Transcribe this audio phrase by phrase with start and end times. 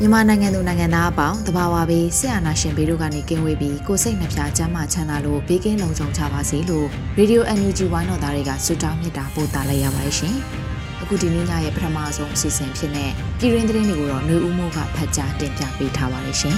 [0.00, 6.86] မြန်မာနိုင်ငံသူနိုင်ငံသားအပေါင်းတဘာဝဘေးဆရာနာရှင်ဘေးတို့ကနေကင်းဝေးပြီးကိုစိတ်နှပြချမ်းမချမ်းသာလို့ဘေးကင်းလုံခြုံကြပါစေလို့
[7.18, 10.34] Radio NUG ဝိုင်းတော်သားတွေကဆုတောင်းမေတ္တာပို့သလိုက်ရပါတယ်ရှင်။
[11.02, 16.56] အခုဒီနေ့ညရဲ့ပထမဆုံးအစီအစဉ်ဖြစ်တဲ့ပြည်ရင်းသတင်းတွေကိုတော့မျိုးဦးမိုးကဖတ်ကြားတင်ပြပေးထားပါတယ်ရှင်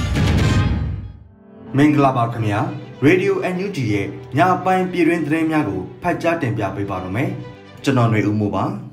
[1.76, 2.60] ။မင်္ဂလာပါခင်ဗျာ။
[3.06, 4.06] Radio NUG ရဲ့
[4.38, 7.28] ညပိုင်းပြည်ရင်းသတင်းများကိုဖတ်ကြားတင်ပြပေးပါတော့မယ်။
[7.84, 8.66] ကျွန်တော်ຫນွေဦးမိုးပါ။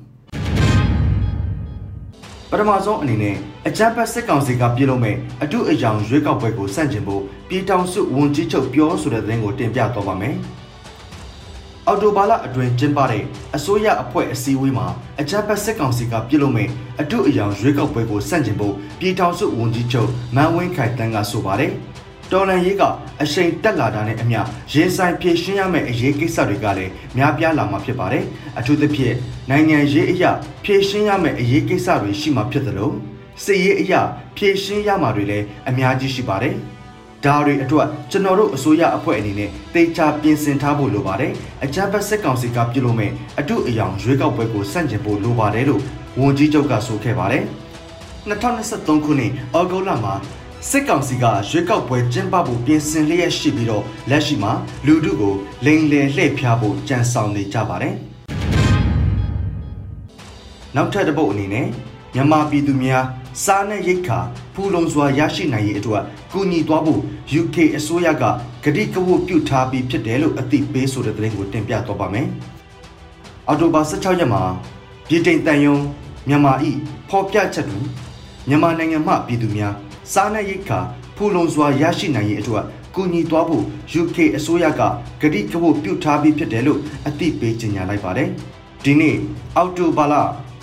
[2.50, 3.36] ပထမဆုံးအနေနဲ့
[3.68, 10.36] အကြမ်းဖက်စစ်ကောင်စီကပြုလုပ်မဲ့အတုအယောင်ရွေးကောက်ပွဲကိုစန့်ကျင်ဖို့ပြည်ထောင်စုဝန်ကြီးချုပ်ပြောဆိုတဲ့သတင်းကိုတင်ပြတော့ပါမယ်။
[11.86, 13.22] အော်တိုဘာလအတွင်းကျင်းပတဲ့
[13.56, 14.86] အစိုးရအဖွဲ့အစည်းအဝေးမှာ
[15.20, 16.68] အကြမ်းဖက်စစ်ကောင်စီကပြုလုပ်မဲ့
[17.00, 21.72] အတုအယောင်ရွေးကောက်ပွဲကိုစန့်ကျင်ဖို့ပြည်ထောင်စုဝန်ကြီးချုပ်မန်ဝင်းခိုင်တန်းကဆိုပါတယ်။
[22.32, 22.82] တော်လန်ရေးက
[23.22, 24.40] အရှိန်တက်လာတာနဲ့အမျှ
[24.72, 28.24] ရင်ဆိုင်ဖြည့်ရှင်းရမယ့်အရေးကိစ္စတွေကလည်းများပြားလာမှာဖြစ်ပါတယ်။
[28.58, 29.14] အထူးသဖြင့်
[29.50, 30.30] နိုင်ငံရေးအရာ
[30.64, 32.92] ဖြည့်ရှင်းရမယ့်အရေးကိစ္စတွေရှိမှာဖြစ်သလို
[33.44, 34.00] စစ်ရေးအရာ
[34.36, 36.54] ဖြည့်ရှင်းရမှာတွေလည်းအများကြီးရှိပါတယ်။
[37.24, 41.32] ဒါတွေအတွက်ကျွန်တော်တို့အစိုးရအဖွဲ့အနေနဲ့တေချာပြင်ဆင်ထားဖို့လိုပါတယ်။
[41.64, 45.82] အကြမ်းဖက်စစ်ကောင်စီကပြုလုပ်မဲ့အတုအယောင်ရွေးကောက်ပွဲကိုစန့်ကျင်ဖို့လိုပါတယ်လို့
[46.20, 47.44] ဝန်ကြီးချုပ်ကဆိုခဲ့ပါတယ်။
[48.30, 50.14] 2023ခုနှစ်ဩဂုတ်လမှာ
[50.70, 54.52] စစ်ကောင်စီကရွေးကောက်ပွဲကျင်းပဖို့ပြင်ဆင်လျက်ရှိပြီးတော့လက်ရှိမှာ
[54.86, 55.34] လူထုကို
[55.64, 57.94] လိန်လယ်လှည့်ဖျားဖို့ကြံဆောင်နေကြပါတယ်။
[60.76, 61.66] နောက်ထပ်တစ်ပုတ်အနေနဲ့
[62.14, 63.04] မြန်မာပြည်သူများ
[63.44, 64.18] စားနပ်ရိက္ခာ
[64.54, 66.02] ဖူလုံစွာရရှိနိုင်ရေးအတွက်
[66.32, 67.00] ကူညီသွားဖို့
[67.40, 68.24] UK အစိုးရက
[68.64, 72.26] ကတိကဝတ်ပြုထားပြီးဖြစ်တယ်လို့အသိပေးဆိုတဲ့သတင်းကိုတင်ပြသွားပါမယ်။
[73.48, 74.42] အော်တိုဘာ16ရက်မှာ
[75.08, 75.76] ပြည်တိန်တန်ယုံ
[76.28, 76.70] မြန်မာဤ
[77.08, 77.78] ဖော်ပြချက်တူ
[78.48, 79.74] မြန်မာနိုင်ငံမှပြည်သူများ
[80.12, 80.78] စားနပ်ရိက္ခာ
[81.16, 82.64] ဖူလုံစွာရရှိနိုင်ရေးအတွက်
[82.94, 83.64] ကူညီသွားဖို့
[84.00, 84.82] UK အစိုးရက
[85.22, 88.28] ကတိကဝတ်ပြုထားပြီးဖြစ်တယ်လို့အသိပေးကြေညာလိုက်ပါတယ်။
[88.84, 89.16] ဒီနေ့
[89.56, 90.14] အောက်တိုဘာလ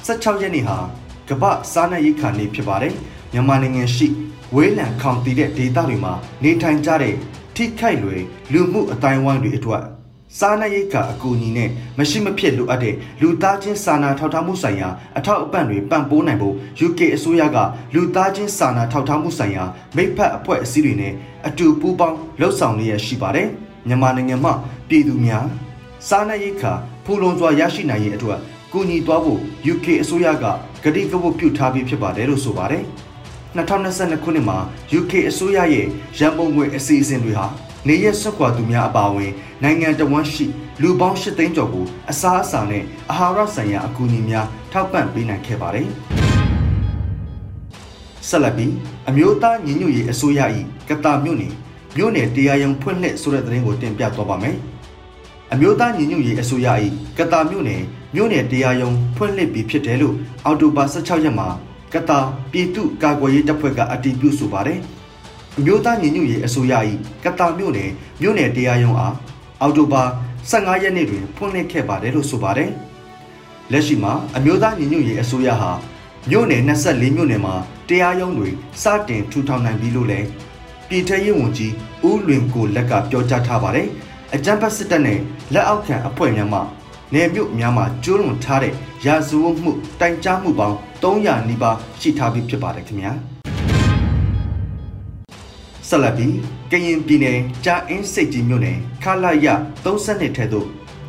[0.08, 0.78] 16ရက်နေ့ဟာ
[1.30, 2.94] ကမ္ဘာစားနပ်ရိက္ခာနေ့ဖြစ်ပါတယ်။
[3.34, 4.08] မြန်မာနိုင်ငံရှိ
[4.56, 7.16] ဝေးလံခေါင်တည်တဲ့ဒေသတွေမှာနေထိုင်ကြတဲ့
[7.56, 8.22] ထိခိုက်လွယ်
[8.54, 9.84] လူမှုအတိုင်းဝိုင်းတွေအတွက်
[10.40, 16.56] စားနပ်ရိက္ခာအကူအညီနဲ့မရှိမဖြစ်လိုအပ်တဲ့လူသားချင်းစာနာထောက်ထားမှုဆိုင်ရာအထောက်အပံ့တွေပံ့ပိုးနိုင်ဖို့
[16.88, 17.58] UK အစိုးရက
[17.94, 19.64] လူသားချင်းစာနာထောက်ထားမှုဆိုင်ရာ
[19.96, 21.14] မိဖက်အဖွဲ့အစည်းတွေနဲ့
[21.48, 23.48] အတူပူးပေါင်းလှုပ်ဆောင်လျက်ရှိပါတယ်။
[23.88, 24.54] မြန်မာနိုင်ငံမှာ
[24.90, 25.46] ပြည်သူများ
[26.08, 26.74] စားနပ်ရိက္ခာ
[27.06, 28.40] ဖူလုံစွာရရှိနိုင်ရေးအတွက်
[28.72, 29.40] ကူညီသွားဖို့
[29.74, 30.46] UK အစိုးရက
[30.84, 32.84] ကတိကဝတ်ပြုထားပြီးဖြစ်ပါတယ်လို့ဆိုပါတယ်။
[33.58, 34.58] 2022ခုနှစ်မှာ
[35.00, 35.88] UK အစိုးရရဲ့
[36.20, 37.48] ရန်ပုံငွေအစီအစဉ်တွေဟာ
[37.88, 39.32] နေရဆွတ်ခွာသူများအပါအဝင်
[39.64, 40.46] နိုင်ငံတော်ဝန်ရှိ
[40.82, 45.88] လူပေါင်း၈သိန်းကျော်ကိုအစားအစာနဲ့အာဟာရဆိုင်ရာအကူအညီများထောက်ပံ့ပေးနိုင်ခဲ့ပါတယ်။
[48.28, 48.74] ဆက်လက်ပြီး
[49.10, 50.42] အမျိုးသားညီညွတ်ရေးအစိုးရ၏
[50.90, 51.54] ကတာမြို့နယ်
[51.98, 54.56] မြို့နယ်တရားရုံးဖွင့်လှစ်ဆိုတဲ့သတင်းကိုတင်ပြသွားပါမယ်။
[55.54, 56.68] အမျိုးသားညီညွတ်ရေးအစိုးရ၏
[57.18, 57.82] ကတာမြို့နယ်
[58.16, 61.48] မြို့နယ်တရားရုံးဖွင့်လှစ်ပြီးဖြစ်တယ်လို့အော်တိုဘာ16ရက်မှာ
[61.94, 62.20] ကတာ
[62.52, 65.03] ပြည်သူ့ကာကွယ်ရေးတပ်ဖွဲ့ကအတည်ပြုဆိုပါတယ်။အ
[65.62, 66.74] မျိုးသားညီညွတ်ရေးအစိုးရ၏
[67.24, 67.90] ကတာမြို့နယ်
[68.22, 69.16] မြို့နယ်တရားရုံးအား
[69.62, 70.03] အောက်တိုဘာ
[70.50, 72.69] 15ရက်နေ့တွင်ဖွင့်လှစ်ခဲ့ပါတယ်လို့ဆိုပါတယ်။
[73.72, 75.72] လက်ရှိမှာအမျိုးသားညီညွတ်ရေးအစိုးရဟာ
[76.30, 77.54] မြို့နယ်24မြို့နယ်မှာ
[77.89, 78.50] တရားရုံးတွေ
[78.81, 80.28] စတင်ထူထောင်နိုင်ပြီလို့လည်း
[80.88, 81.74] ပြည်ထရေးဝန်ကြီး
[82.07, 83.88] ဦးလွင်ကိုလက်ကပြောကြားထားပါတယ်။
[84.36, 85.19] အကြံဖတ်စစ်တပ်နဲ့
[85.54, 86.60] လက်အောက်ခံအဖွဲ့များမှ
[87.13, 88.74] နယ်မြို့များမှာကျိုးလွန်ထားတဲ့
[89.06, 93.13] ရာဇဝတ်မှုတိုင်ကြားမှုပေါင်း300နီးပါးရှိထားပြီးဖြစ်ပါတယ်ခင်ဗျာ။
[95.94, 96.38] ဆက်လက်ပြီး
[96.72, 99.48] ကရင်ပြည်နယ်ကြာအင်းစိတ်ကြီးမြို့နယ်ခလာရ
[99.84, 100.68] 32ထဲသို့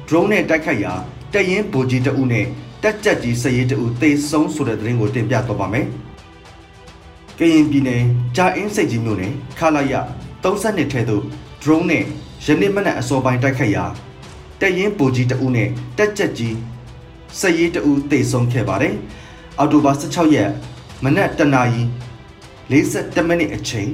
[0.09, 0.95] drone နဲ့တိုက်ခိုက်ရာ
[1.33, 2.47] တရင်ဗိုလ်ကြီးတအုပ်နဲ့
[2.83, 5.87] တက်ကြက်ကြီးစရေးတအုပ်တေဆုံးဆိုတဲ့သတင်းကိုတင်ပြတော့ပါမယ်။
[7.39, 8.03] ကရင်ပြည်နယ်
[8.37, 9.95] ကြာအင်းစိတ်ကြီးမြို့နယ်ခလာရ
[10.43, 11.23] 32ထဲသို့
[11.63, 12.05] drone နဲ့
[12.45, 13.85] ယနေ့မနက်အစောပိုင်းတိုက်ခိုက်ရာ
[14.61, 16.57] တရင်ဗိုလ်ကြီးတအုပ်နဲ့တက်ကြက်ကြီး
[17.41, 18.95] စရေးတအုပ်တေဆုံးခဲ့ပါတယ်။
[19.59, 20.51] အောက်တိုဘာ16ရက်
[21.05, 21.83] မနက်တနာရီ
[22.71, 23.91] 47မိနစ်အချိန်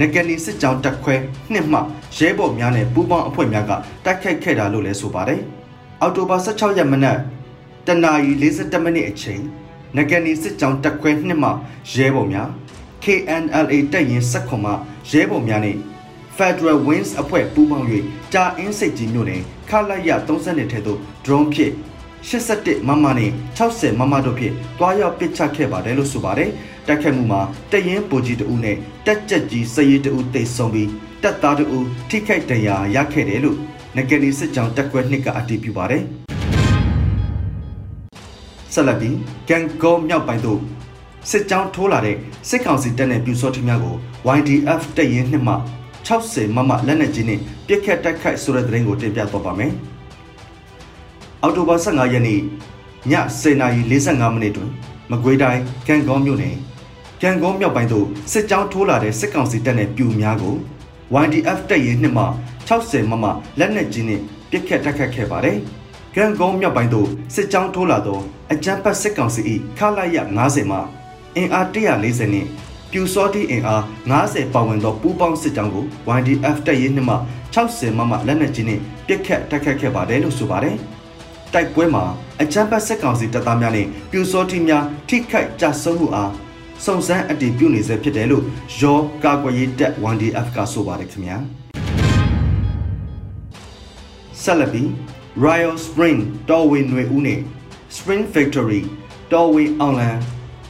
[0.00, 1.14] နဂနီစစ်ကြောင်းတက်ခွဲ
[1.52, 1.78] နှစ်မှ
[2.16, 3.72] ရဲဘော်များနဲ့ပူးပေါင်းအဖွဲ့များက
[4.04, 5.40] တိုက်ခိုက်ခဲ့တာလို့လည်းဆိုပါတယ်။
[6.00, 7.18] အောက်တိုဘာ16ရက်မနက်
[7.86, 9.42] တနာရီ47မိနစ်အချိန်
[9.96, 11.50] နဂနီစစ်ကြောင်းတက်ခွဲနှစ်မှ
[11.94, 12.48] ရဲဘော်များ
[13.04, 14.72] KNLA တပ်ရင်းစက်ခွန်မှ
[15.10, 15.76] ရဲဘော်များနဲ့
[16.36, 17.86] Federal Wings အဖွဲ့ပူးပေါင်း၍
[18.32, 21.72] ကြာအင်းစိတ်ကြီးမြို့နယ်ခလာရ30ထဲသို့ drone ဖြင့်
[22.28, 26.50] 81မမနဲ့60မမတို့ဖြင့်တွားရောက်ပစ်ချခဲ့ပါတယ်လို့ဆိုပါတယ်။
[26.86, 27.40] တိုက်ခိုက်မှုမှာ
[27.72, 28.76] တရင်ပူကြီးတဦးနဲ့
[29.06, 30.88] တက်ကြက်ကြီးစရီတဦးတိတ်ဆုံးပြီး
[31.22, 33.58] တက်သားတဦးထိခိုက်ဒဏ်ရာရခဲ့တယ်လို့
[33.96, 36.02] နဂနီစစ်ကြောင်းတက်ကွဲနှစ်ကအတည်ပြုပါတယ်။
[38.72, 39.16] ဆက်လက်ပြီး
[39.48, 40.60] ကန်ကောမြောက်ပိုင်းသို့
[41.30, 42.16] စစ်ကြောင်းထိုးလာတဲ့
[42.48, 43.96] စစ်ကောင်စီတပ်နဲ့ပြူစောထီများကို
[44.36, 45.54] YDF တပ်ရင်းနှစ်မှ
[46.06, 49.74] 60မမလက်နက်ကြီးနဲ့ပြစ်ခတ်တိုက်ခိုက်ဆိုတဲ့သတင်းကိုတင်ပြသွားပါမယ်။
[51.42, 52.40] အောက်တိုဘာ15ရက်နေ့ည
[53.42, 54.70] 10:45မိနစ်တွင်
[55.10, 56.56] မကွေးတိုင်းကံကောမြို့နယ်
[57.22, 60.56] ကံကောမြောက်ပိုင်းသို့စစ်ကြောင်းထိုးလာတဲ့စစ်ကောင်စီတပ်နဲ့ပြူများကို
[61.24, 62.24] YDF တပ်ရင်းနှစ်မှ
[62.68, 63.24] 60မမ
[63.58, 64.20] လက်နက်ကြီးနဲ့
[64.50, 65.58] ပစ်ခတ်တိုက်ခတ်ခဲ့ပါတယ်။
[66.16, 68.20] ကံကောမြောက်ပိုင်းသို့စစ်ကြောင်းထိုးလာသော
[68.52, 69.42] အကြမ်းဖက်စစ်ကောင်စီ၏
[69.78, 70.16] ခလာရ
[70.46, 70.78] 90မှ
[71.36, 72.46] အင်အား140နဲ့
[72.92, 73.82] ပြူစောတိအင်အား
[74.18, 75.84] 90ပါဝင်သောပူးပေါင်းစစ်ကြောင်းကို
[76.18, 77.16] YDF တပ်ရင်းနှစ်မှ
[77.54, 80.76] 60မမလက်နက်ကြီးနဲ့ပစ်ခတ်တိုက်ခတ်ခဲ့ပါတယ်လို့ဆိုပါတယ်။
[81.53, 82.03] တိုက်ပွဲမှာ
[82.41, 86.31] အကြမ်းဖက်စစ်ကောင်စီတပ်သားများနဲ့ပြူစောတိများထိခိုက်ကြဆုံးမှုအား
[86.85, 88.43] စုံစမ်းအတည်ပြုနေဆဲဖြစ်တယ်လို့
[88.81, 91.37] ရောကာကွယ်ရေးတပ် 1DF ကဆိုပါတယ်ခင်ဗျာ
[94.41, 94.87] ဆက်လက်ပြီး
[95.45, 96.19] Royal Spring
[96.49, 97.39] တော်ဝင်ຫນွေဦးနဲ့
[97.97, 98.81] Spring Factory
[99.33, 100.17] တော်ဝင်အောင်လန်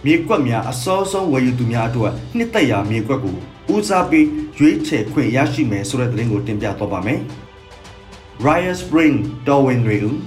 [0.05, 3.37] မြေကွက်များအစောဆုံးဝယ်ယူသူများအတွက်နှစ်သက်ရာမြေကွက်ကို
[3.73, 4.25] ဦးစားပေး
[4.57, 7.19] ရွေးချယ်ခွင့်ရရှိမယ်ဆိုတဲ့သတင်းကိုတင်ပြသွားပါမယ်။
[8.45, 9.15] Royal Spring
[9.47, 10.17] တော်ဝင်ຫນွေဦး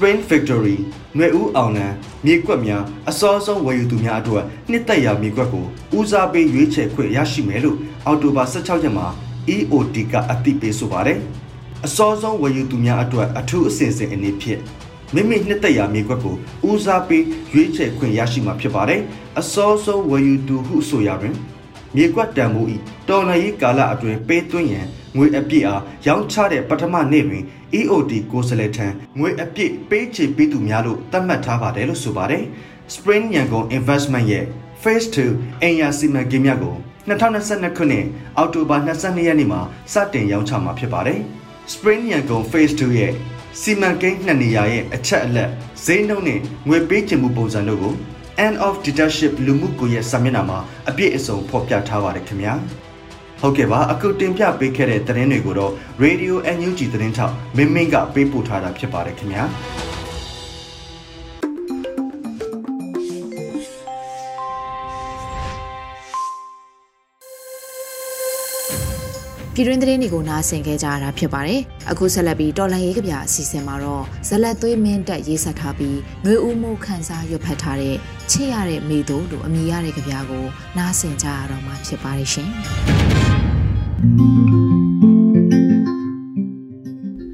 [0.00, 0.76] Spring Factory
[1.16, 1.94] ຫນွေဦးအောင်လန်
[2.26, 5.64] မြေကွက်များအစောဆုံးဝယ်ယူသူများအတွက်နှစ်သက်ရာမြေကွက်ကို
[5.98, 9.06] ဦးစားပေးရွေးချယ်ခွင့်ရရှိမယ်လို့အောက်တိုဘာ16ရက်မှာ
[9.54, 11.18] EOD ကအသိပေးဆိုပါတယ်။
[11.86, 14.60] အစောဆုံးဝယ်ယူသူများအတွက်အထူးအစီအစဉ်အနေဖြင့်
[15.14, 16.36] မိမိနှစ်သက်ရာမြေကွက်ကို
[16.68, 19.00] ဦးစားပေးရွေးချယ်ခွင့်ရရှိမှာဖြစ်ပါတယ်။
[19.40, 21.34] အစောဆုံးဝယ်ယူသူဟုဆိုရတွင်
[21.96, 22.76] မြေကွက်တန်ဖိုးဤ
[23.08, 24.86] တော်လှန်ရေးကာလအတွင်းပေးသွင်းရန်
[25.16, 27.44] ငွေအပြည့်အားရောင်းချတဲ့ပထမနေ့တွင်
[27.78, 28.86] EOD ကိုစလဲထံ
[29.18, 32.44] ငွေအပြည့်ပေးချေပေးသူများလို့သတ်မှတ်ထားပါတယ်လို့ဆိုပါတယ်။
[32.94, 34.44] Spring ရန်ကုန် Investment ရဲ့
[34.82, 36.76] Phase 2အင်ယာစီမံကိန်းများကို
[37.08, 38.06] 2022ခုနှစ်
[38.36, 39.60] အောက်တိုဘာ22ရက်နေ့မှာ
[39.92, 41.20] စတင်ရောင်းချမှာဖြစ်ပါတယ်။
[41.72, 43.12] Spring ရန်ကုန် Phase 2ရဲ့
[43.60, 45.50] စီမံကိန်းနှစ်နေရာရဲ့အချက်အလက်
[45.84, 47.94] ဈေးနှုန်းနဲ့ငွေပေးချေမှုပုံစံတို့ကို
[48.46, 50.58] End of Dictatorship လူမှုကွန်ရက်စာမျက်နှာမှာ
[50.88, 52.54] အပြည့်အစုံဖော်ပြထားပါတယ်ခင်ဗျာ။
[53.40, 55.72] ဟုတ်ကဲ့ပါအခုတင်ပြပေးခဲ့တဲ့သတင်းတွေကိုတော့
[56.04, 59.44] Radio NUG သတင်းထောက်မင်းမင်းကပေးပို့ထားတာဖြစ်ပါတယ်ခင်ဗျာ
[69.57, 71.61] ပြည်တွင်းသတင်းတွေကိုနားဆင်ခဲ့ကြရတာဖြစ်ပါတယ်။
[71.91, 77.95] အခုဆက်လက်ပြီးတော်လန်ရေးကဗျာအစီအစဉ်မှာတော့ဇလက်သွေးမင်းတက်ရေးဆက်ထားပြီးຫນွေဦးမှုခန်းစားရွတ်ဖတ်ထားတဲ့
[78.31, 80.45] ချစ်ရတဲ့မိသူလို့အမည်ရတဲ့ကဗျာကို
[80.77, 82.49] နားဆင်ကြရတော့မှာဖြစ်ပါတယ်ရှင်။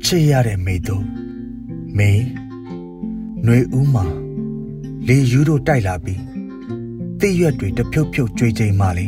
[0.06, 0.98] ချစ်ရတဲ့မိသူ
[1.98, 2.12] မေ
[3.44, 4.06] ຫນွေဦးမှာ
[5.08, 6.22] လေယူတို့တိုက်လာပြီး
[7.20, 9.08] တိရွက်တွေတဖြုတ်ဖြုတ်ကြွေချိန်မှလေ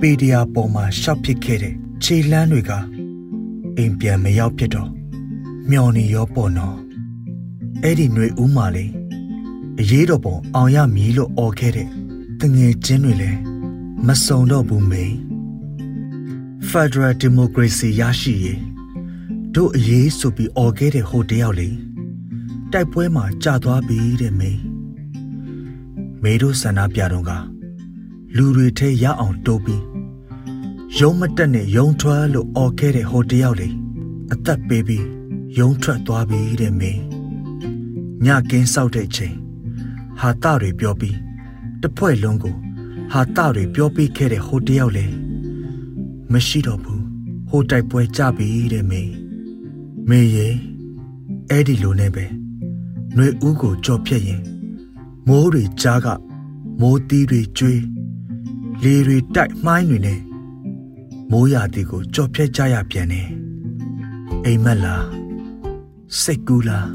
[0.00, 2.72] ပေဒီယာပေါ်မှာရှောက်ပစ်ခဲ့တဲ့ခြေလန်းတွေက
[3.76, 4.90] အိမ်ပြန်မရောက်ဖြစ်တော့
[5.70, 6.76] မျော်နေရောပေါ့နော်
[7.82, 8.86] အဲ့ဒီຫນွေဦးမှာလေ
[9.80, 11.88] အရေးတော်ပုံအောင်ရမည်လို့អော်ခဲ့တဲ့
[12.40, 13.38] တငယ်ချင်းတွေလည်း
[14.06, 15.04] မစုံတော့ဘူးမေ
[16.70, 18.60] Federal Democracy ရရှိရေး
[19.54, 21.68] တို့အရေးဆိုပြီးអော်ခဲ့တဲ့ဟိုတယောက်လေ
[22.72, 24.52] တိုက်ပွဲမှာကြာသွားပြီတဲ့မေ
[26.22, 27.30] မေတို့ဆန္ဒပြတော့က
[28.37, 29.83] လူတွေထဲရအောင်တိုးပြီး
[30.99, 33.69] ရုံးမတက်နဲ့ရုံးထွက်လို့អော်ခဲ့တဲ့ဟိုတယောက်လေ
[34.33, 35.05] အသက်ပေးပြီး
[35.59, 36.91] ရုံးထွက်သွားပြီတဲ့မေ
[38.25, 39.35] ညကင်းဆောက်တဲ့ချိန်
[40.19, 41.17] ဟာတတွေပြောပြီး
[41.81, 42.55] တဖွဲ့လုံးကို
[43.11, 45.05] ဟာတတွေပြောပြီးခဲ့တဲ့ဟိုတယောက်လေ
[46.31, 47.03] မရှိတော့ဘူး
[47.49, 49.01] ဟိုတိုက်ပွဲကြပြီတဲ့မေ
[50.09, 50.47] မေရေ
[51.49, 52.25] အဲ့ဒီလိုနဲ့ပဲ
[53.15, 54.41] နှွေဦးကိုကြော်ဖြတ်ရင်
[55.27, 56.07] မိုးတွေကြားက
[56.81, 57.94] မိုးတီးတွေကျွေး
[58.83, 60.19] လေတွေတိုက်မှိုင်းတွေနဲ့
[61.31, 63.29] မိုးရာတီကိုကြော်ဖြတ်ကြရပြန်တယ်
[64.45, 65.05] အိမ်မက်လား
[66.21, 66.89] စိတ်ကူးလား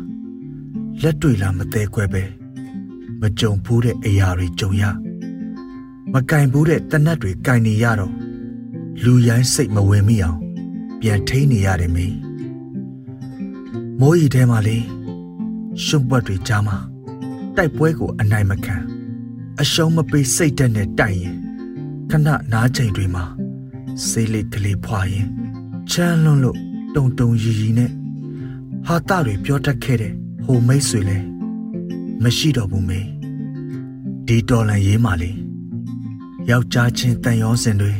[1.02, 2.22] လက်တွေလားမသေးခွဲပဲ
[3.20, 4.84] မကြုံဘူးတဲ့အရာတွေကြုံရ
[6.12, 8.14] မကင်ဘူးတဲ့တနတ်တွေကင်နေရတော့
[9.04, 10.38] လူရိုင်းစိတ်မဝင်မိအောင်
[11.00, 12.06] ပြန်ထိန်းနေရတယ်မေ
[14.00, 14.78] မိုးရီထဲမှာလေ
[15.84, 16.76] ရှုံပွက်တွေကြားမှာ
[17.56, 18.76] တိုက်ပွဲကိုအနိုင်မခံ
[19.60, 21.39] အရှုံးမပေးစိတ်တက်နဲ့တိုက်ရင်
[22.10, 23.24] ခဏနားချိန်တွေမှာ
[24.08, 25.28] စိတ်လေးကလေးဖွာရင်
[25.90, 26.58] ချမ်းလွန်းလို့
[26.94, 27.90] တုံတုံရီရီနဲ့
[28.86, 30.12] ဟာတာတွေပြောတတ်ခဲ့တဲ့
[30.44, 31.18] ဟိုမိတ်ဆွေလဲ
[32.22, 33.00] မရှိတော့ဘူးမေ
[34.26, 35.30] ဒီတော်လန်ရေးမှလေ
[36.50, 37.94] ယောက်ျားချင်းတန်ရောစင်တွေ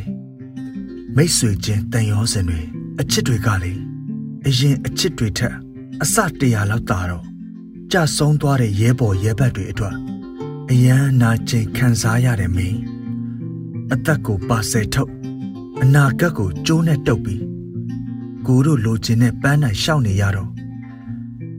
[1.15, 2.59] မိတ်ဆွေချင်းတန်ရောစင်တွေ
[2.99, 3.73] အချစ်တွေကလေ
[4.47, 5.55] အရင်အချစ်တွေထက်
[6.03, 7.25] အစတရာလောက်တာတော့
[7.91, 9.95] ကြဆုံးသွားတဲ့ရဲဘော်ရဲဘက်တွေအတွက်
[10.69, 12.90] အယမ်းနာကျင်ခံစားရတယ်မင်း
[13.92, 15.10] အသက်ကိုပါဆယ်ထုတ်
[15.82, 17.42] အနာဂတ်ကိုကျိုးနဲ့တုပ်ပြီး
[18.46, 20.50] ကိုတို့လိုချင်တဲ့ပန်းနိုင်ရှောက်နေရတော့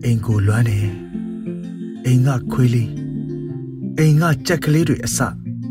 [0.04, 0.80] အိမ်ကိုလွမ်းနေ
[2.06, 2.90] အိမ်ကခွေးလေး
[3.98, 5.20] အိမ်ကကြက်ကလေးတွေအစ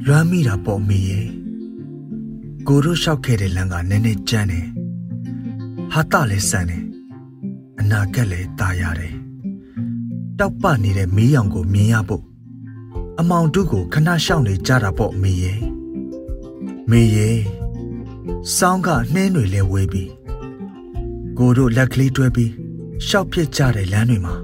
[0.06, 1.26] လွမ်းမိတာပေါ့မေရဲ့
[2.66, 4.66] ကိုတို့လျှောက်ခဲ့တဲ့လမ်းကနည်းနည်းကျန်းတယ်
[5.92, 6.84] ဟာတလည်းဆန်တယ်
[7.80, 9.14] အနာဂတ်လည်းตายရတယ်
[10.38, 12.24] တောက်ပနေတဲ့မီးရောင်ကိုမြင်ရဖို့
[13.18, 15.58] အမောင်တုကိုခဏရှောက်နေကြတာပေါ့မေရဲ့
[16.91, 17.39] မေရဲ့
[18.55, 20.11] စောင်းကနှင်းတွေလဲဝေးပြီး
[21.37, 22.51] ကိုတို့လက်ကလေးတွဲပြီး
[23.07, 24.35] ရှောက်ဖြစ်ကြတဲ့လမ်းတွေမှာ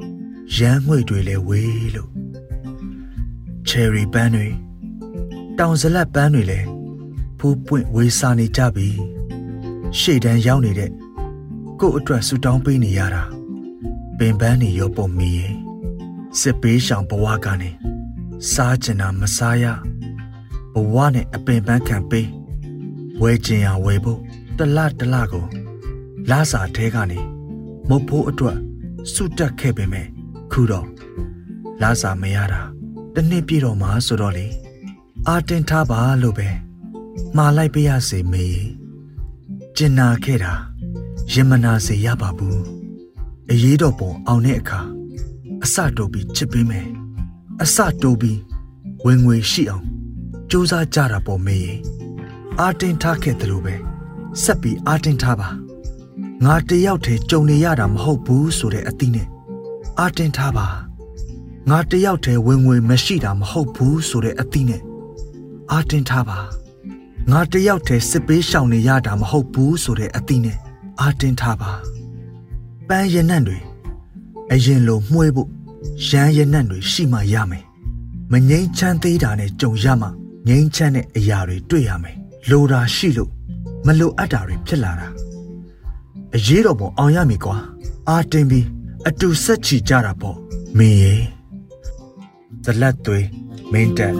[0.58, 2.12] ရမ်းငွေတွေလဲဝေးလို့
[3.68, 4.48] ချယ်ရီပန်းတွေ
[5.58, 6.60] တောင်ဇလက်ပန်းတွေလဲ
[7.40, 8.88] ဖူးပွင့်ဝေးစားနေကြပြီ
[10.00, 10.92] ရှေ့တန်းရောက်နေတဲ့
[11.80, 13.24] ကို့အတွက်ဆူတောင်းပေးနေရတာ
[14.18, 15.56] ပင်ပန်းနေရောပုံမီရဲ့
[16.40, 17.70] စစ်ပေးရှောင်ဘဝကနေ
[18.52, 19.66] စားကျင်တာမစားရ
[20.74, 22.28] ဘဝနဲ့အပင်ပန်းခံပေး
[23.22, 24.20] ဝဲကျင်ရဝဲဖို့
[24.58, 25.46] တလတလကို
[26.30, 27.20] လာစာထဲကနေ
[27.90, 28.58] မုတ်ဖိုးအတွက်
[29.14, 30.08] စုတက်ခဲ့ပေမဲ့
[30.52, 30.88] ခုတော့
[31.82, 32.62] လာစာမရတာ
[33.14, 34.48] တနှစ်ပြည့်တော့မှဆိုတော့လေ
[35.28, 36.50] အာတင်ထားပါလို့ပဲ
[37.36, 38.46] မှားလိုက်ပြရစေမေ
[39.78, 40.54] ကျင်နာခဲ့တာ
[41.34, 42.62] ရင်မနာစေရပါဘူး
[43.52, 44.82] အရေးတော်ပုံအောင်တဲ့အခါ
[45.64, 46.88] အစတိုးပြီးချစ်ပေးမယ်
[47.62, 48.40] အစတိုးပြီး
[49.06, 49.86] ဝင်ငွေရှိအောင်
[50.50, 51.60] စူးစမ်းကြတာပေါ့မေ
[52.62, 53.76] အာတင်ထားခဲ့တယ်လို့ပဲ
[54.44, 55.50] ဆက်ပြီးအာတင်ထားပါ
[56.46, 59.28] ငါတယောက်တည်းကြုံနေရတာမဟုတ်ဘူးဆိုတဲ့အသီးနဲ့
[60.00, 60.68] အာတင်ထားပါ
[61.70, 64.82] ငါတယောက်တည်းဝင်ငွေမရှိတာမဟုတ်ဘူးဆိုတဲ့အသီးနဲ့
[65.72, 66.40] အာတင်ထားပါ
[67.32, 70.58] ငါတယောက်တည်းစစ်ပေးရှောင်နေရတာမဟုတ်ဘူးဆိုတဲ့အသီးနဲ့
[71.02, 71.72] အာတင်ထားပါ
[72.88, 73.58] ပန်းရနံ့တွေ
[74.52, 75.50] အရင်လိုမှွေးဖို့
[76.10, 77.66] ရမ်းရနံ့တွေရှိမှရမယ်
[78.32, 80.08] မငိမ့်ချမ်းသေးတာနဲ့ကြုံရမှ
[80.48, 82.17] ငိမ့်ချမ်းတဲ့အရာတွေတွေ့ရမယ်
[82.50, 83.32] လိုတာရှိလို့
[83.86, 85.08] မလိုအပ်တာတွေဖြစ်လာတာ
[86.36, 87.58] အရေးတော်ပုံအောင်ရမည်ကွာ
[88.10, 88.66] အာတင်ပြီး
[89.08, 90.38] အတူဆက်ချီကြတာပေါ့
[90.78, 91.16] မင်းရေ
[92.66, 93.28] ဇလက်သွေး
[93.72, 94.16] မင်းတက်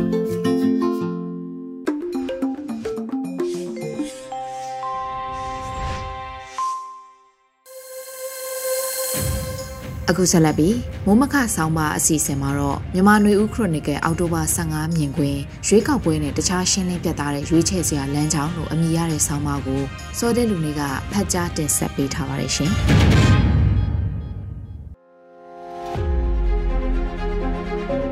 [10.12, 19.82] အခုဆက်လက်ပြီးမိုးမခဆောင်းပါအစီအစဉ်မှာတော့မြန်မာနွေဦးခရိုနီကယ်အောက်တိုဘာ15မြင်ကွင်းရွေးကောက်ပွဲနဲ့တခြားရှင်းလင်းပြသတဲ့ရွေးချယ်စရာလမ်းကြောင်းလို့အမည်ရတဲ့ဆောင်းပါကို
[20.20, 22.72] စောတဲ့လူတွေကဖတ်ကြားတင်ဆက်ပေးထားပါတယ်ရှင်။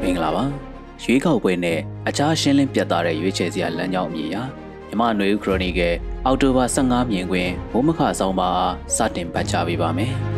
[0.02, 0.44] မင်္ဂလာပါ
[1.04, 4.36] ရွေးကောက်ပွဲနဲ့အခြားရှင်းလင်းပြသတဲ့ရွေးချယ်စရာလမ်းကြောင်းအမည်အရ
[4.88, 10.35] မြမနွေဦးခရိုနီကယ်အောက်တိုဘာ15မြင်ကွင်းဘုံမခဆောင်းပါအားစတင်ပတ်ချပေးပါမယ်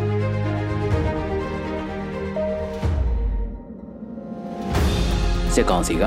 [5.58, 6.04] စစ်ကောင်စီက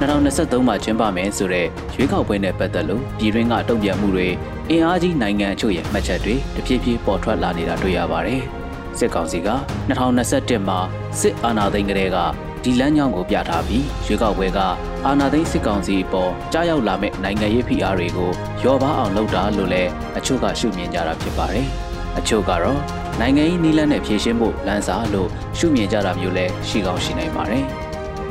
[0.00, 4.28] 2023မှာကျင်းပမယ်ဆိုတဲ့ရွေးကောက်ပွဲနဲ့ပတ်သက်လို့ပြည်တွင်းကတုံ့ပြန်မှုတွေ
[4.70, 8.40] အင်အားကြီးနိုင်ငံအချို့ရဲ့မှတ်ချက်တွေတဖြည်းဖြည်းပေါ်ထွက်လာနေတာတွေ့ရပါတယ်။
[8.98, 9.48] စစ်ကောင်စီက
[9.90, 10.78] 2021မှာ
[11.20, 12.18] စစ်အာဏာသိမ်းကလေးက
[12.64, 14.58] ဒီလမ်းကြောင်းကိုပြထားပြီးရွေးကောက်ပွဲက
[15.06, 18.30] အာဏာသိမ်းစစ်ကောင်စီအပေါ်ကြားရောက်လာမဲ့နိုင်ငံရေးဖိအားတွေကို
[18.64, 21.66] ရောပါအောင်လုပ်တာလို့လည်းအချို့ကရှုမြင်ကြတာဖြစ်ပါတယ်။
[22.18, 22.78] အချို့ကတော့
[23.20, 25.28] နိုင်ငံရေးနီးလန်းနဲ့ဖြည့်ရှင်းဖို့လမ်းစာလို့
[25.58, 27.66] ရှုမြင်ကြတာမျိုးလည်းရှိကောင်းရှိနိုင်ပါတယ်။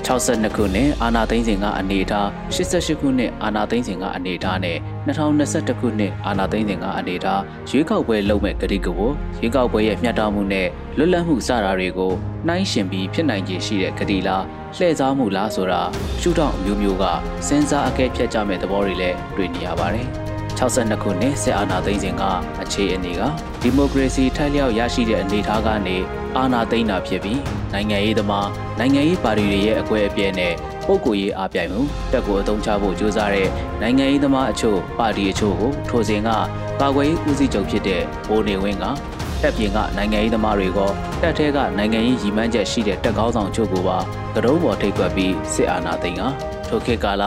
[0.08, 4.78] 62ခုနှစ်အာနာသိန်းစဉ်ကအနေထား88ခုနှစ်အာနာသိန်းစဉ်ကအနေထားနဲ့
[5.08, 9.00] 2021ခုနှစ်အာနာသိန်းစဉ်ကအနေထားရွေးကောက်ပွဲလုပ်မဲ့ကတိကဝ
[9.40, 12.14] ရွေးကောက်ပွဲရဲ့မျှတမှုနဲ့လွတ်လပ်မှုစတာတွေကို
[12.48, 14.44] နှိုင်းယှဉ်ပြီးဖြစ်နိုင်ခြေရှိတဲ့ကတိလား
[14.76, 15.82] လှည့်စားမှုလားဆိုတာ
[16.22, 17.04] ရှုထောင့်အမျိုးမျိုးက
[17.48, 20.29] စဉ်းစားအကဲဖြတ်ကြမဲ့သဘောတွေလည်းတွေ့နေရပါတယ်
[20.60, 22.24] 62ခုနှစ်စစ်အာဏာသိမ်းစဉ်က
[22.62, 23.22] အခြေအနေက
[23.62, 25.98] ဒီမိုကရေစီထိုက်လျောက်ရရှိတဲ့အနေအထားကနေ
[26.38, 27.40] အာဏာသိမ်းတာဖြစ်ပြီး
[27.74, 28.48] နိုင်ငံရေးသမား
[28.80, 30.54] နိုင်ငံရေးပါတီတွေရဲ့အကွဲအပြဲနဲ့
[30.86, 33.50] ပုဂ္ဂိုလ်ရေးအားပြိုင်မှုတက်ကိုအသုံးချဖို့ကြိုးစားတဲ့
[33.82, 36.30] နိုင်ငံရေးသမားအချို့ပါတီအချို့ကိုထိုစဉ်က
[36.82, 38.86] ကာကွယ်ရေးဦးစီးချုပ်ဖြစ်တဲ့ဘိုးနေဝင်းက
[39.42, 40.80] တက်ပြင်ကနိုင်ငံရေးသမားတွေက
[41.22, 43.98] တက်ထဲကနိုင်ငံရေးရည်မှန်းချက်ရှိတဲ့တက်ကောင်းဆောင်ချို့ကိုပါ
[44.36, 46.24] ကတုံးပေါ်ထိတ်ကွက်ပြီးစစ်အာဏာသိမ်းက
[46.70, 47.24] ထိုခေတ်ကာလ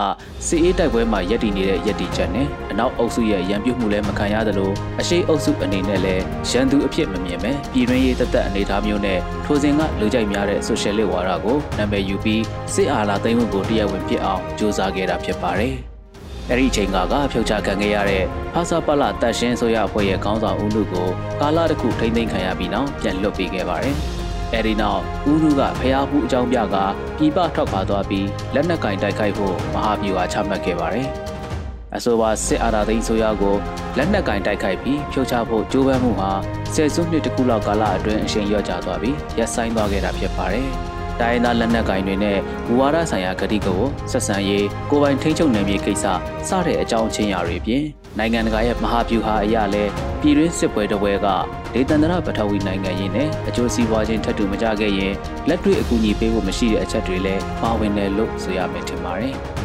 [0.46, 4.70] စစ်အေးတိုက်ပွဲမှာရပ်တည်နေတဲ့ရပ်တည်ချက်နဲ့အနောက်အုပ်စုရဲ့ရန်ပြုမှုလည်းမခံရသလို
[5.00, 12.42] အရှိအုပ်စုအနေနဲ့လည်းရန်သူအဖြစ်မမြင်ပဲပြည်တွင်းရေးတသက်အနေအထားမျိုးနဲ့ထိုစဉ်ကလူကြိုက်များတဲ့ဆိုရှယ်လစ်ဝါဒကိုနာမည်ယူပြီး
[12.74, 15.74] စစ်အာဏာသိမ်းမှုကိုတရားဝင်ဖြစ်အောင်ကြိုးစားခဲ့တာဖြစ်ပါတယ်။
[16.50, 21.08] အဲ့ဒီအချိန်ကကဖြုတ်ချခံခဲ့ရတဲ့ဖာစာပလတတ်ရှင်းဆိုရအဖွဲ့ရဲ့ခေါင်းဆောင်ဦးလူကို
[21.40, 23.96] ကာလာတစ်ခုထိမ့်သိမ်းခံရပြီးနောက်ပြန်လွတ်ပေးခဲ့ပါတယ်။
[24.54, 26.76] အဲဒီနောက်ဦးနုကဖျားဘူးအကြောင်းပြက
[27.18, 31.08] ပြည်ပထောက်ခါသွားပြီးလက်နက်ကင်တိုက်ခိုက်ဖို့မဟာဗျူဟာချမှတ်ခဲ့ပါတယ်။
[31.96, 33.56] အဆိုပါစစ်အာဏာသိမ်းဆိုရကို
[33.96, 36.30] လက်နက်ကင်တိုက်ခိုက်ပြီးဖြိုချဖို့ကြိုးပမ်းမှုဟာ
[36.74, 40.70] ဆယ်စုနှစ်တခုလောက်ကာလအတွင်းအရှိန်လျော့ကျသွားပြီးရပ်ဆိုင်းသွားခဲ့တာဖြစ်ပါတယ်။
[41.20, 46.04] တိုင်းသားလက်နက်ကင်တွေနဲ့ဘူဝါဒဆိုင်ရာဂတိကဝဆက်ဆံရေးကိုပိုင်ထိန်းချုပ်နယ်မြေကိစ္စ
[46.48, 47.84] စတဲ့အကြောင်းချင်းရာတွေပြင်
[48.18, 49.84] နိုင်ငံတကာရဲ့မဟာဗျူဟာအရာလဲ
[50.20, 51.26] ပြည်တွင်းစစ်ပွဲတပွဲက
[51.74, 55.14] ဒေသန္တရပထဝီနိုင်ငံရင်းနဲ့အကျိုးစီးပွားချင်းထပ်တူမကြခဲ့ရင်
[55.48, 59.36] လက်တွေ့အကူအညီပေးဖို့မရှိတဲ့အချက်တွေလည်းပါဝင်တယ်လို့ဆိုရမယ်ထင်ပါတယ်။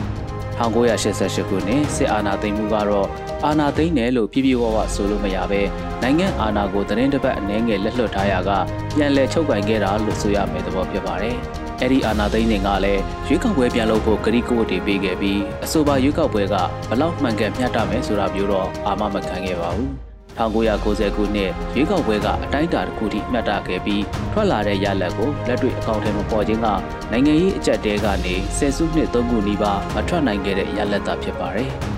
[0.59, 3.07] 1988ခုနှစ်စစ်အာဏာသိမ်းမှုကတော့
[3.45, 5.61] အာဏာသိမ်းတယ်လို့ပြပြဝဝဆိုလို့မရပဲ
[6.01, 8.51] နိုင်ငံအာဏာကိုသတင်းတစ်ပတ်အနည်းငယ်လက်လွတ်ထားရက
[8.95, 11.37] ပြန်လည်ချုပ်ကင်ခဲ့တာလို့ဆိုရမယ်သဘောဖြစ်ပါတယ်။
[11.81, 16.55] အဲ့ဒီအာဏာသိမ်းစဉ်ကလည်းရွေးကောက်ပွဲပြန်လုပ်ဖို့ဂရီကိုတီပေးခဲ့ပြီးအဆိုပါရွေးကောက်ပွဲက
[16.89, 19.91] ဘလောက်မှန်ကန်မျှတမယ်ဆိုတာမျိုးတော့အာမမခံခဲ့ပါဘူး။
[20.37, 24.03] 1990ခုနှစ်ရွေးကောက်ပွဲကအတိုင်းအတာတစ်ခုထိမျှတခဲ့ပြီး
[24.33, 26.67] ထွက်လာတဲ့ရလဒ်ကိုလက်တွေ့အကောင့်ထဲမှာပေါ်ခြင်းက
[27.11, 31.71] နိုင်ငံရေးအကြက်တဲကနေဆယ်စုနှစ်သုံးခုနီးပါးမထွက်နိုင်ခဲ့တဲ့ရလဒ်သာဖြစ်ပါတယ်။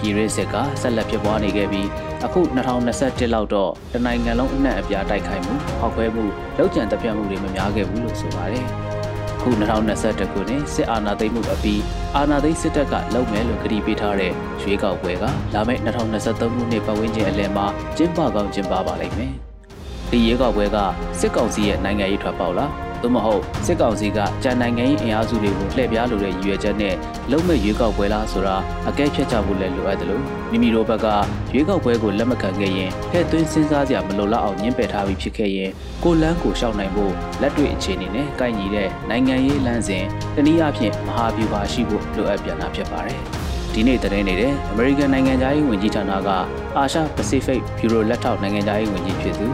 [0.00, 1.88] ပြည်ရင်းစစ်ကဆက်လက်ဖြစ်ပွားနေခဲ့ပြီး
[2.24, 6.24] အခု2021လောက်တော့တနိုင်ငံလုံးအနှံ့အပြားတိုက်ခိုက်မှုဟောက်ခွဲမှု
[6.58, 8.66] လောက်ကျန်တပ်ဖြတ်မှုတွေမများခဲ့ဘူးလို့ဆိုပါတယ်။
[9.42, 11.82] ခု2021ခုနှစ်စစ်အာဏာသိမ်းမှုအပြီး
[12.16, 15.24] အာဏာသိမ်းစစ်တပ်ကလုပ်မယ်လို့ကတိပေးထားတဲ့ရွေးကောက်ပွဲက
[15.54, 19.32] လာမယ့်2023ခုနှစ်ပတ်ဝန်းကျင်အလယ်မှာကျင်းပကောင်းကျင်းပပါလိမ့်မယ်။
[20.10, 20.78] ဒီရွေးကောက်ပွဲက
[21.20, 26.94] စစ်ကောင်စီရဲ့နိုင်ငံရေးထွက်ပေါက်လား သို့မဟုတ်စစ်ကောင်စီကကြံနိုင်ငံရေးအင်အားစုတွေကိုလှည့်ပြားလိုတဲ့ရည်ရွယ်ချက်နဲ့
[27.30, 28.56] လုံမဲ့ရွေးကောက်ပွဲလားဆိုတာ
[28.88, 31.06] အကဲဖြတ်ကြဖို့လည်းလိုအပ်တယ်လို့မိမိတို့ဘက်က
[31.52, 35.70] ရွေးကောက်ပွဲကိုလက်မခံခဲ့ရင်ဖဲ့သွင်းစဉ်းစားကြမလိုလောက်အောင်ညှင်းပယ်ထားပြီးဖြစ်ခဲ့ရင်
[36.04, 37.12] ကိုလန်းကိုရှောက်နိုင်ဖို့
[37.42, 40.04] လက်တွေ့အခြေအနေနဲ့ကိုက်ညီတဲ့နိုင်ငံရေးလမ်းစဉ်
[40.36, 43.20] တနည်းအားဖြင့်မဟာဗျူဟာရှိဖို့လိုအပ်ပြန်တာဖြစ်ပါတယ်
[43.74, 46.28] ဒီနေ့တရင်နေတဲ့အမေရိကန်နိုင်ငံသားရေးဝန်ကြီးဌာနက
[46.76, 49.46] အာရှပစိဖိတ်ဘျူရိုလက်ထောက်နိုင်ငံသားရေးဝန်ကြီးဖြစ်သူ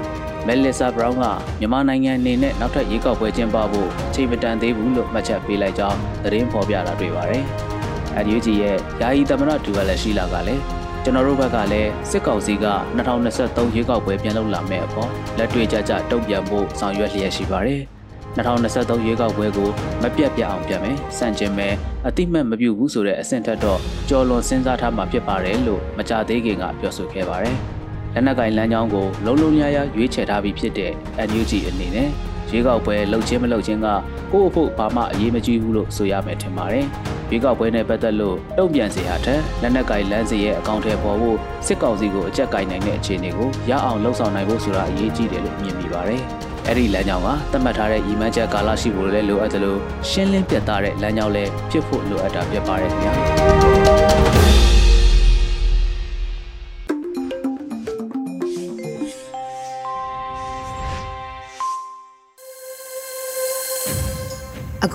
[0.46, 1.24] မယ်လီဆာဘရောင်းက
[1.60, 7.44] မြန်မာနိုင်ငံအနေနဲ့နောက်ထပ်ရေကောက်ပွဲကျင်းပဖို့ချိန်မတန်သေးဘူးလို့မှတ်ချက်ပေးလိုက်ကြောင်းသတင်းဖော်ပြတာတွေ့ပါတယ်။
[8.24, 10.62] NUG ရဲ့ယာယီသမရဒူဝါလက်ရှိလာကလည်း
[11.04, 17.82] ကျွန်တော်တို့ဘက်ကလည်းစစ်ကောင်စီက2023ရေကောက်ပွဲပြန်လုပ်လာမဲ့အပေါ်လက်တွေ့ကြကြတုံ့ပြန်ဖို့ဆောင်ရွက်လျက်ရှိပါတယ်။
[18.36, 19.70] 2023ရွေးကောက်ပွဲကို
[20.02, 21.74] မပြတ်ပြတ်အောင်ပြန်မယ်စန့်ကျင်မယ်
[22.06, 27.58] အတိမတ်မပြုတ်ဘူးဆိုတဲ့အဆင့်ထက်တော့ကြော်လွန်စဉ်းစားထားမှာဖြစ်ပါတယ်လို့မကြသေးခင်ကပြောဆိုခဲ့ပါတယ်။
[28.14, 30.90] လက်နက်ကင်လမ်းကြောင်းကိုလုံးလုံးများများရွေးချယ်ထားပြီးဖြစ်တဲ့
[31.28, 32.08] NUG အနေနဲ့
[32.50, 33.86] ရွေးကောက်ပွဲလှုပ်ချင်းမလှုပ်ချင်းက
[34.32, 36.86] ကိုယ့်အဖို့ဘာမှအရေးမကြီးဘူးလို့ဆိုရမယ်ထင်ပါတယ်။
[37.30, 46.22] ရွေးကောက်ပွဲနဲ့ပတ်သက်လို့တုံ့ပြန်စေရတဲ့လက်နက်ကင်လမ်းစီရဲ့အကောင့်ထဲပေါ်ဖို့စစ်ကောင်စီကိုအကြက်ကင်နိုင်တဲ့အခြေအနေကိုရအောင်လှုံ့ဆော်နိုင်ဖို့ဆိုတာအရေးကြီးတယ်လို့မြင်မိပါတယ်။
[46.66, 49.78] အဲ့ဒီလမ်းကြောင်းကသတ်မှတ်ထားတဲ့ဤမှန်းချက်ကာလရှိဖို့လည်းလိုအပ်တယ်လို့
[50.10, 53.12] ရှင်းလင်းပြတ်သားတဲ့လမ်းကြောင်းလည်းဖြစ်ဖို့လိုအပ်တာဖြစ်ပါတယ်ခင်ဗျာ။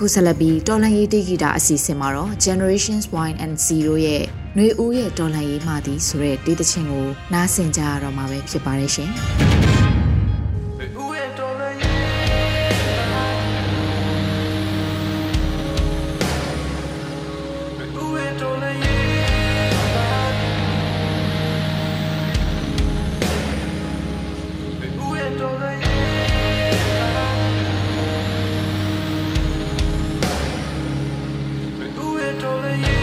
[0.00, 4.22] အခုဆက်လက်ပြီးတော်လန်ရေးတိဂီတာအစီအစဉ်မှာတော့ Generations Wine and Zero ရဲ့
[4.54, 9.10] ຫນွေဦးရဲ့တော်လန်ရေးမှသည်ဆိုတဲ့တေးသချင်းကိုနားဆင်ကြရတော့မှာပဲဖြစ်ပါတယ်ရှင်။
[32.40, 32.99] told you.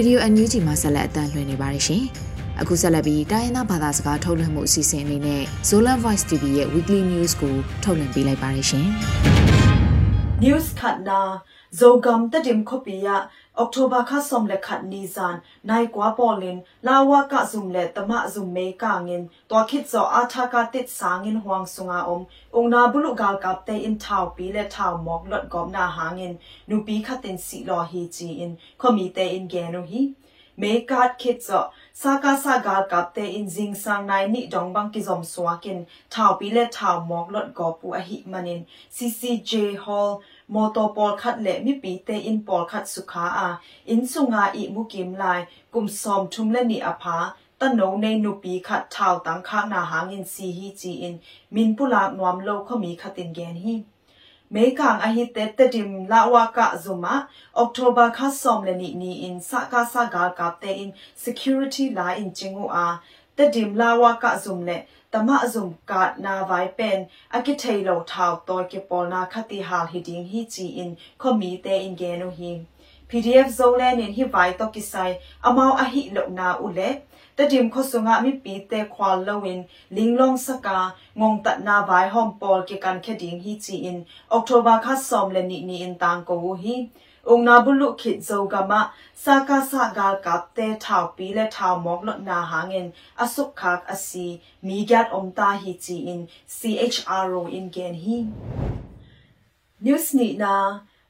[0.00, 2.02] Radio NUG မှာဆက်လက်အသံလွှင့်နေပါတယ်ရှင်။
[2.60, 8.86] အခုဆက်လက်ပြီးတိုင်းရင်းသားဘာသာစကားထုတ်လွှင့်မှုအစီအစဉ်အနေနဲ့ Zolan Voice TV ရဲ့ Weekly News ကိုထုတ်လွှင့်ပေးလိုက်ပါတယ်ရှင်။
[10.44, 10.66] News
[13.58, 17.28] ခတ်နာ Zogam tadim khopiya October kha som le khat ni zan nai kwa polin lawa
[17.28, 20.88] ka zum le tama zum me ka ngin to khit zo a tha ka tit
[20.88, 24.96] sangin huang sunga om ong na bulu gal kap te in thau pi le thau
[24.96, 29.24] mok lot gom na hangin nu pi khatin si lo hi chi in khomi te
[29.36, 30.02] in ge no hi
[30.56, 31.60] me kat khit zo
[31.94, 35.78] saka sa gal kap te in jing sang nai ni dong bang ki zom swakin
[36.10, 38.60] thau pi le thau mok lot go pu a hi manin
[38.96, 39.52] ccj
[39.84, 40.20] hall
[40.53, 43.47] มอตอปอลคัดเละมิปีเตอินปอลคัดสุขาอา
[43.89, 45.39] อินสุงาอีมุกิมลาย
[45.73, 47.17] กุมซอมทุมและนีอภา
[47.59, 51.15] ตะโนในนุปีขัดท้าวตังข้างนาหางอินซีฮีจีอิน
[51.55, 53.75] มินปุลากนวมโลกขมีขัดตินแกนฮี
[54.51, 57.15] เมกังอหิเตตดิมลาวากะซุมะ
[57.57, 60.89] ออกโทบาคัสซอมและนีนีอินสะกาสะกาลกับเตอิน
[61.23, 62.87] security ลาอินจิงูอา
[63.37, 64.77] ตดิมลาวากะซุมและ
[65.13, 66.99] ตมะซุมกาดนาไวเป็น
[67.33, 70.89] อากิเทโลทาวตอยเกปอลนาคติฮาลฮิดิงฮิจีอิน
[71.21, 72.57] คอมีเตอินเกโนฮิม
[73.09, 74.93] PDF โซเลนินฮิไวตอกิไซ
[75.45, 76.79] อมาวอหิโลนาอุเล
[77.37, 79.59] ตดิมขสุงะมิปีเตควาลลวิน
[79.97, 80.79] ลิงลงสกา
[81.21, 83.97] งงตัดนาไวฮอมปอลเกกันเคดิงฮิจีอิน
[84.31, 84.35] อ
[87.28, 88.80] องนาบุลุขิดโจกามะ
[89.24, 92.86] สากาสากากับเตถาวปีและถาวมอกลดนาหางเงิน
[93.20, 94.26] อสุขคักอสี
[94.66, 96.20] มีญาติอมตาฮิจีอิน
[96.58, 98.18] CHRO อินเกนฮี
[99.84, 100.54] นิวส์นีนา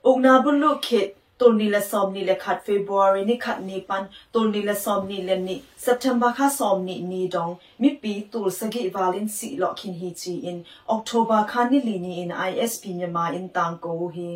[0.06, 1.08] องนาบุลุขิด
[1.40, 4.02] ตุนนีละซอมนีละขัดเฟบรุรีนี่ขัดนี่ปัน
[4.34, 7.50] ตุนนีละซอมนี่เลนี่เซปเทมเบอร์ค่ะซอมนี่นี่ดอง
[7.82, 10.58] มิปีตุลสกิวาเลนซีลอคินฮีจีอิน
[10.90, 14.28] ออกโทบาค่ะนี่ลีนี่อิน ISP เมียนมาอินตางโกฮี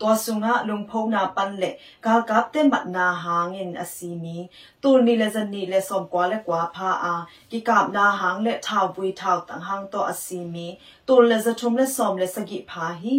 [0.00, 4.36] ตัวสุงะลงพงนาปันเละกากับเตมัดนาหางินอสีมี
[4.82, 7.14] ตูนีเลจันนีเลสมกว่าและกว่าพาอา
[7.50, 10.66] กิกาบนาหางและท้าวบุยท้าวตังหางตัวอสีมี
[11.08, 13.16] ตูเลจะทุมและสมและสกิพาฮี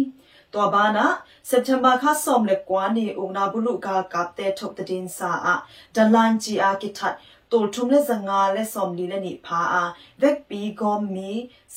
[0.52, 1.06] ตัวบานะ
[1.46, 5.54] เซปเทมเบอร์ค่ะสมเล็กกว่านี่อุนาบุลุกากับเตทบตดินสาอะ
[5.94, 7.14] ดันลันจีอากิทัด
[7.51, 9.83] ตูทุมและสังงาและสอมลีและนิพาอา
[10.19, 11.31] เวกปีกอมมี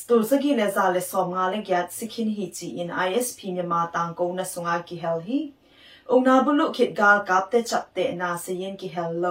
[0.09, 5.41] ตูสกิและซาและสอมงาและยัดสิกินฮิจีอินไอเอสพีเนี่ยมาต่างกูนะสงากิเฮลฮี
[6.11, 9.25] องนาบุลุขิดกาลกับเตจับเตนาเซยนกิเฮลโล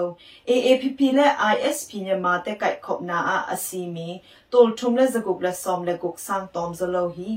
[0.49, 4.09] AAPP และ ISP เนี่ยมาเตไก่ขบนาอาอซีมี
[4.51, 7.31] ตูทุมและสกุบและสอมและกุกสร้างตอมซะโลฮี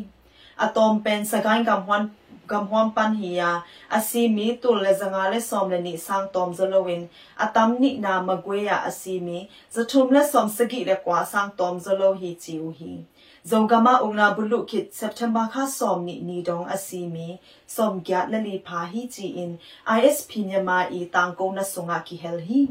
[0.61, 2.03] อะตอมเป็นสกายกำวัน
[2.51, 3.51] gam hom pan hi ya
[3.99, 7.09] asi mi tu le zanga le som le ni sang tom zolowin
[7.47, 9.39] atam ni na magwe ya asi mi
[9.75, 12.95] zathum le som sagi le kwa sang tom zolo hi chi u hi
[13.53, 18.85] zongama ungna bulu kit september kha som ni ni dong asimi som gya lali pha
[18.93, 19.59] hi chi in
[20.09, 22.69] isp nyama i tangkong na sunga ki hel hi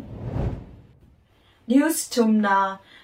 [1.68, 2.58] news tumna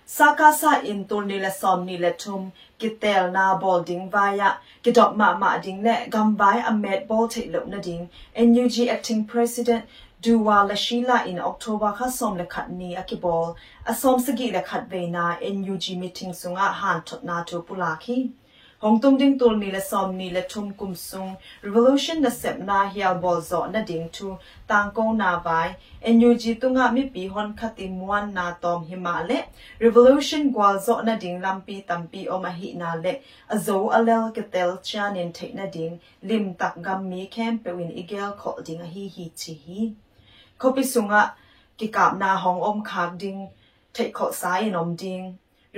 [0.07, 6.63] sakasa in turnila somnila tum kitel na bolding via kidok ma ma ding le gambai
[6.63, 9.83] amet bol thei lo na ding NUG acting president
[10.21, 13.55] duwa la shila in october kha som le khat ni akibol
[13.87, 18.44] asom sagi le khat ve na NUG meeting sunga han thot na to pulaki ဟော
[18.91, 21.25] င်တုံဒင်းတိုနီလဆ ோம் နီလထုံကုမ်ဆုံ
[21.65, 24.27] revolution na sep na hial bol zo na ding thu
[24.69, 25.69] tang ko na bai
[26.17, 29.37] NUG tunga mi pi hon khati muan na tom himale
[29.85, 33.13] revolution gwal zo na ding lampi tampi o ma hi na le
[33.53, 35.93] azo alel ketel chanin thei na ding
[36.27, 39.81] lim tak gam mi kem pe win igel khol ding a hi hi chi hi
[40.61, 41.21] kopi sunga
[41.77, 43.39] ki kap na hong om khak ding
[43.95, 45.25] thei khol sai nom ding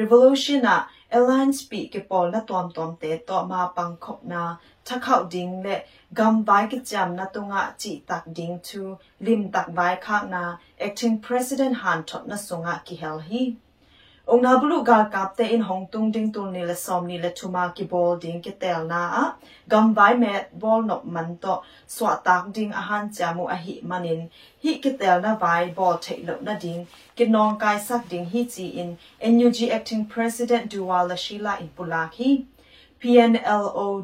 [0.02, 0.78] revolution a
[1.12, 4.42] airline speak ke pol na tom tom te to ma pang khop na
[4.86, 5.76] ta khau ding le
[6.14, 10.18] gam bai ke jam na tu nga chi tak ding tu lim tak bai kha
[10.34, 10.44] na
[10.80, 13.56] acting president han top na so nga ki hel hi he.
[14.28, 17.18] Ông na bulu gal kap te in hong tung ding tul ni le som ni
[17.18, 19.24] le thuma ki bol ding ki tel na a
[19.70, 23.80] gam vai me bol nok man to swa tak ding a han chamu a hi
[23.84, 24.28] manin
[24.64, 26.86] hi ki tel na vai bol thei lo na ding
[27.16, 28.98] ki nong kai sak ding hi chi in
[29.38, 32.46] NUG acting president Duwala Sheila in Pulaki
[33.02, 34.04] PNLO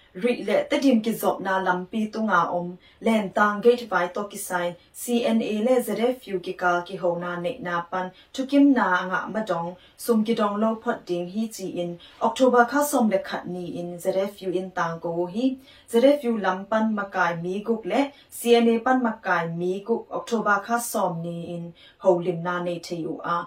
[0.19, 2.71] ရိလက်တဒင်ကိဇော့နာလမ်ပီတုငါအုံး
[3.05, 4.71] လန်တန်ဂိတ်ဝိုင်တော့ကိဆိုင်
[5.01, 9.71] CNA လေဇရက်ဖျူကိကာကိဟောနာနေနာပန်ထုကိမ်နာငါမဒေါင်
[10.05, 15.45] စုံကိဒေါင်လောဖတ်ဒင်းဟီချီအင်အောက်တိုဘာခါဆုံလက်ခတ်နီအင်ဇရက်ဖျူအင်တန်ကိုဟီ
[15.91, 21.65] ဇရက်ဖျူလမ်ပန်မကိုင်မီကုတ်လက် CNA ပန်မကိုင်မီကုတ်အောက်တိုဘာခါဆုံနီအင်
[22.01, 23.37] ဟောလင်နာနေချေယူအာ